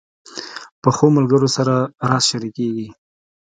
پخو 0.81 1.05
ملګرو 1.17 1.49
سره 1.55 1.75
راز 2.07 2.23
شریکېږي 2.29 2.87